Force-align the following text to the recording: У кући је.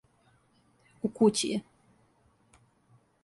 У 1.09 1.11
кући 1.19 1.51
је. 1.51 1.59